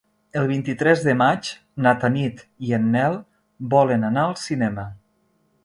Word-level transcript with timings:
El 0.39 0.47
vint-i-tres 0.51 1.03
de 1.07 1.13
maig 1.19 1.51
na 1.87 1.93
Tanit 2.05 2.41
i 2.69 2.73
en 2.79 2.89
Nel 2.97 3.21
volen 3.77 4.11
anar 4.11 4.25
al 4.31 4.37
cinema. 4.49 4.91